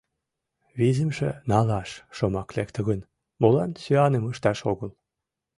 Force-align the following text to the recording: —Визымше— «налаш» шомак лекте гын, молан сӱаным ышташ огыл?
—Визымше— 0.79 1.29
«налаш» 1.51 1.89
шомак 2.17 2.49
лекте 2.57 2.79
гын, 2.89 2.99
молан 3.41 3.71
сӱаным 3.83 4.23
ышташ 4.31 4.59
огыл? 4.71 4.91